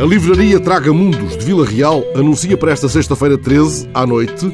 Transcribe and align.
A 0.00 0.02
livraria 0.02 0.58
Traga 0.58 0.94
Mundos 0.94 1.36
de 1.36 1.44
Vila 1.44 1.62
Real 1.62 2.02
anuncia 2.16 2.56
para 2.56 2.72
esta 2.72 2.88
sexta-feira 2.88 3.36
13, 3.36 3.90
à 3.92 4.06
noite, 4.06 4.46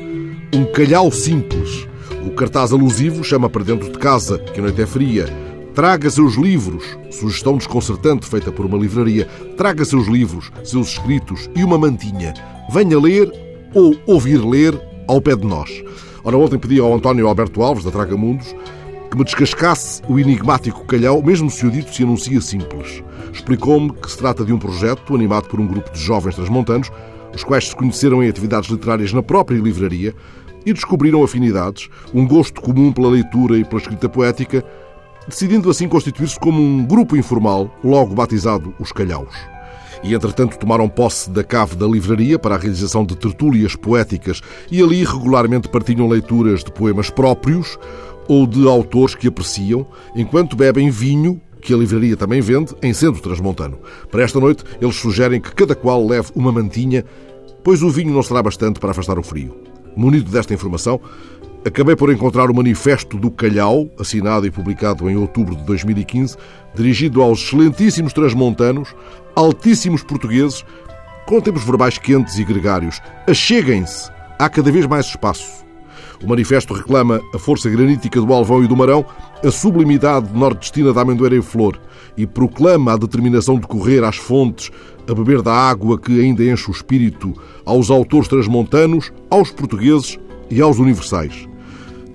um 0.52 0.64
calhau 0.72 1.08
simples. 1.12 1.86
O 2.26 2.30
cartaz 2.30 2.72
alusivo 2.72 3.22
chama 3.22 3.48
para 3.48 3.62
dentro 3.62 3.88
de 3.92 3.96
casa, 3.96 4.40
que 4.40 4.58
a 4.58 4.62
noite 4.64 4.82
é 4.82 4.86
fria. 4.86 5.26
Traga 5.72 6.10
seus 6.10 6.34
livros, 6.34 6.82
sugestão 7.12 7.56
desconcertante 7.56 8.26
feita 8.26 8.50
por 8.50 8.66
uma 8.66 8.76
livraria. 8.76 9.28
Traga 9.56 9.84
seus 9.84 10.08
livros, 10.08 10.50
seus 10.64 10.88
escritos 10.88 11.48
e 11.54 11.62
uma 11.62 11.78
mantinha. 11.78 12.34
Venha 12.72 12.98
ler 12.98 13.32
ou 13.72 13.96
ouvir 14.04 14.44
ler 14.44 14.76
ao 15.06 15.20
pé 15.20 15.36
de 15.36 15.46
nós. 15.46 15.70
Ora, 16.24 16.36
ontem 16.36 16.58
pedi 16.58 16.80
ao 16.80 16.92
António 16.92 17.28
Alberto 17.28 17.62
Alves, 17.62 17.84
da 17.84 17.92
Traga 17.92 18.16
Mundos, 18.16 18.52
que 19.10 19.16
me 19.16 19.24
descascasse 19.24 20.02
o 20.08 20.18
enigmático 20.18 20.84
calhau, 20.84 21.22
mesmo 21.22 21.50
se 21.50 21.66
o 21.66 21.70
dito 21.70 21.94
se 21.94 22.02
anuncia 22.02 22.40
simples. 22.40 23.02
Explicou-me 23.32 23.92
que 23.92 24.10
se 24.10 24.18
trata 24.18 24.44
de 24.44 24.52
um 24.52 24.58
projeto 24.58 25.14
animado 25.14 25.48
por 25.48 25.60
um 25.60 25.66
grupo 25.66 25.90
de 25.92 26.00
jovens 26.00 26.34
transmontanos, 26.34 26.90
os 27.34 27.44
quais 27.44 27.68
se 27.68 27.76
conheceram 27.76 28.22
em 28.22 28.28
atividades 28.28 28.70
literárias 28.70 29.12
na 29.12 29.22
própria 29.22 29.58
livraria 29.58 30.14
e 30.64 30.72
descobriram 30.72 31.22
afinidades, 31.22 31.88
um 32.12 32.26
gosto 32.26 32.60
comum 32.60 32.92
pela 32.92 33.08
leitura 33.08 33.56
e 33.56 33.64
pela 33.64 33.80
escrita 33.80 34.08
poética, 34.08 34.64
decidindo 35.28 35.70
assim 35.70 35.88
constituir-se 35.88 36.38
como 36.38 36.60
um 36.60 36.84
grupo 36.84 37.16
informal, 37.16 37.70
logo 37.84 38.14
batizado 38.14 38.74
Os 38.80 38.90
Calhaus. 38.90 39.55
E, 40.02 40.14
entretanto, 40.14 40.58
tomaram 40.58 40.88
posse 40.88 41.30
da 41.30 41.42
cave 41.42 41.76
da 41.76 41.86
livraria 41.86 42.38
para 42.38 42.54
a 42.54 42.58
realização 42.58 43.04
de 43.04 43.16
tertúlias 43.16 43.74
poéticas 43.74 44.40
e 44.70 44.82
ali 44.82 45.04
regularmente 45.04 45.68
partilham 45.68 46.08
leituras 46.08 46.62
de 46.62 46.72
poemas 46.72 47.10
próprios 47.10 47.78
ou 48.28 48.46
de 48.46 48.66
autores 48.66 49.14
que 49.14 49.28
apreciam, 49.28 49.86
enquanto 50.14 50.56
bebem 50.56 50.90
vinho 50.90 51.40
que 51.60 51.74
a 51.74 51.76
livraria 51.76 52.16
também 52.16 52.40
vende, 52.40 52.74
em 52.80 52.92
centro 52.92 53.20
transmontano. 53.20 53.78
Para 54.10 54.22
esta 54.22 54.38
noite, 54.38 54.64
eles 54.80 54.96
sugerem 54.96 55.40
que 55.40 55.52
cada 55.52 55.74
qual 55.74 56.06
leve 56.06 56.30
uma 56.34 56.52
mantinha, 56.52 57.04
pois 57.64 57.82
o 57.82 57.90
vinho 57.90 58.14
não 58.14 58.22
será 58.22 58.42
bastante 58.42 58.78
para 58.78 58.92
afastar 58.92 59.18
o 59.18 59.22
frio. 59.22 59.56
Munido 59.96 60.30
desta 60.30 60.54
informação, 60.54 61.00
acabei 61.66 61.96
por 61.96 62.12
encontrar 62.12 62.48
o 62.48 62.54
Manifesto 62.54 63.18
do 63.18 63.28
Calhau, 63.28 63.90
assinado 63.98 64.46
e 64.46 64.50
publicado 64.52 65.10
em 65.10 65.16
outubro 65.16 65.56
de 65.56 65.64
2015, 65.64 66.36
dirigido 66.76 67.20
aos 67.20 67.40
excelentíssimos 67.40 68.12
transmontanos, 68.12 68.94
altíssimos 69.34 70.04
portugueses, 70.04 70.64
com 71.26 71.40
tempos 71.40 71.64
verbais 71.64 71.98
quentes 71.98 72.38
e 72.38 72.44
gregários. 72.44 73.00
Acheguem-se! 73.26 74.10
Há 74.38 74.48
cada 74.48 74.70
vez 74.70 74.86
mais 74.86 75.06
espaço. 75.06 75.66
O 76.22 76.28
manifesto 76.28 76.72
reclama 76.72 77.20
a 77.34 77.38
força 77.38 77.68
granítica 77.68 78.20
do 78.20 78.32
Alvão 78.32 78.62
e 78.62 78.68
do 78.68 78.76
Marão, 78.76 79.04
a 79.44 79.50
sublimidade 79.50 80.32
nordestina 80.32 80.92
da 80.92 81.00
amendoeira 81.00 81.36
em 81.36 81.42
flor 81.42 81.80
e 82.16 82.26
proclama 82.26 82.92
a 82.92 82.96
determinação 82.96 83.58
de 83.58 83.66
correr 83.66 84.04
às 84.04 84.16
fontes, 84.16 84.70
a 85.08 85.14
beber 85.14 85.42
da 85.42 85.52
água 85.52 85.98
que 85.98 86.20
ainda 86.20 86.44
enche 86.44 86.70
o 86.70 86.72
espírito 86.72 87.34
aos 87.64 87.90
autores 87.90 88.28
transmontanos, 88.28 89.12
aos 89.28 89.50
portugueses 89.50 90.18
e 90.48 90.60
aos 90.60 90.78
universais. 90.78 91.48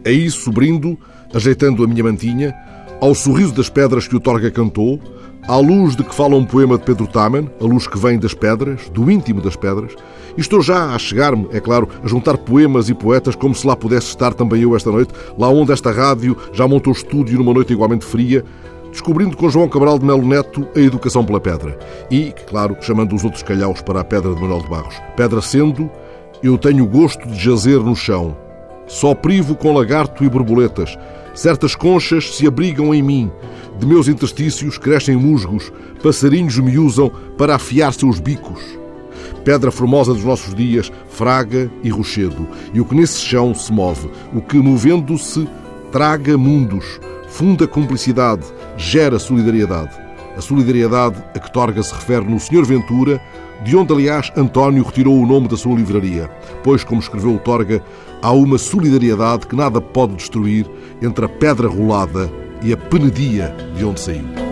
É 0.03 0.11
isso 0.11 0.51
brindo, 0.51 0.97
ajeitando 1.33 1.83
a 1.83 1.87
minha 1.87 2.03
mantinha, 2.03 2.53
ao 2.99 3.15
sorriso 3.15 3.53
das 3.53 3.69
pedras 3.69 4.07
que 4.07 4.15
o 4.15 4.19
Torga 4.19 4.49
cantou, 4.49 4.99
à 5.47 5.57
luz 5.57 5.95
de 5.95 6.03
que 6.03 6.13
fala 6.13 6.35
um 6.35 6.45
poema 6.45 6.77
de 6.77 6.83
Pedro 6.83 7.07
Taman, 7.07 7.49
a 7.59 7.63
luz 7.63 7.87
que 7.87 7.97
vem 7.97 8.19
das 8.19 8.33
pedras, 8.33 8.89
do 8.89 9.09
íntimo 9.09 9.41
das 9.41 9.55
pedras, 9.55 9.95
e 10.37 10.41
estou 10.41 10.61
já 10.61 10.93
a 10.93 10.99
chegar-me, 10.99 11.47
é 11.51 11.59
claro, 11.59 11.87
a 12.03 12.07
juntar 12.07 12.37
poemas 12.37 12.89
e 12.89 12.93
poetas 12.93 13.35
como 13.35 13.55
se 13.55 13.65
lá 13.65 13.75
pudesse 13.75 14.07
estar 14.07 14.33
também 14.33 14.61
eu 14.61 14.75
esta 14.75 14.91
noite, 14.91 15.13
lá 15.37 15.49
onde 15.49 15.71
esta 15.71 15.91
rádio 15.91 16.37
já 16.53 16.67
montou 16.67 16.93
estúdio 16.93 17.37
numa 17.37 17.53
noite 17.53 17.73
igualmente 17.73 18.05
fria, 18.05 18.43
descobrindo 18.91 19.35
com 19.35 19.49
João 19.49 19.69
Cabral 19.69 19.97
de 19.97 20.05
Melo 20.05 20.25
Neto 20.25 20.67
a 20.75 20.79
educação 20.79 21.25
pela 21.25 21.39
pedra. 21.39 21.77
E, 22.09 22.33
claro, 22.49 22.77
chamando 22.81 23.15
os 23.15 23.23
outros 23.23 23.41
calhaus 23.41 23.81
para 23.81 24.01
a 24.01 24.03
pedra 24.03 24.33
de 24.33 24.41
Manuel 24.41 24.61
de 24.61 24.69
Barros. 24.69 24.95
Pedra 25.15 25.41
sendo, 25.41 25.89
eu 26.43 26.57
tenho 26.57 26.85
gosto 26.85 27.27
de 27.27 27.39
jazer 27.39 27.79
no 27.79 27.95
chão. 27.95 28.35
Só 28.91 29.15
privo 29.15 29.55
com 29.55 29.71
lagarto 29.71 30.21
e 30.21 30.27
borboletas. 30.29 30.97
Certas 31.33 31.75
conchas 31.75 32.35
se 32.35 32.45
abrigam 32.45 32.93
em 32.93 33.01
mim. 33.01 33.31
De 33.79 33.85
meus 33.85 34.09
interstícios 34.09 34.77
crescem 34.77 35.15
musgos. 35.15 35.71
Passarinhos 36.03 36.57
me 36.59 36.77
usam 36.77 37.09
para 37.37 37.55
afiar 37.55 37.93
seus 37.93 38.19
bicos. 38.19 38.61
Pedra 39.45 39.71
formosa 39.71 40.13
dos 40.13 40.25
nossos 40.25 40.53
dias, 40.53 40.91
fraga 41.07 41.71
e 41.81 41.89
rochedo. 41.89 42.45
E 42.73 42.81
o 42.81 42.85
que 42.85 42.93
nesse 42.93 43.21
chão 43.21 43.55
se 43.55 43.71
move, 43.71 44.09
o 44.33 44.41
que 44.41 44.57
movendo-se 44.57 45.47
traga 45.89 46.37
mundos, 46.37 46.99
funda 47.29 47.65
cumplicidade, 47.65 48.43
gera 48.75 49.17
solidariedade. 49.17 50.00
A 50.37 50.41
solidariedade 50.41 51.23
a 51.35 51.39
que 51.39 51.51
Torga 51.51 51.83
se 51.83 51.93
refere 51.93 52.25
no 52.25 52.39
Senhor 52.39 52.65
Ventura, 52.65 53.21
de 53.63 53.75
onde, 53.75 53.93
aliás, 53.93 54.31
António 54.35 54.83
retirou 54.83 55.19
o 55.19 55.25
nome 55.25 55.47
da 55.47 55.57
sua 55.57 55.75
livraria, 55.75 56.29
pois, 56.63 56.83
como 56.83 57.01
escreveu 57.01 57.35
o 57.35 57.39
Torga, 57.39 57.83
há 58.21 58.31
uma 58.31 58.57
solidariedade 58.57 59.45
que 59.47 59.55
nada 59.55 59.79
pode 59.81 60.15
destruir 60.15 60.69
entre 61.01 61.25
a 61.25 61.29
pedra 61.29 61.67
rolada 61.67 62.31
e 62.63 62.73
a 62.73 62.77
penedia 62.77 63.55
de 63.75 63.85
onde 63.85 63.99
saiu. 63.99 64.50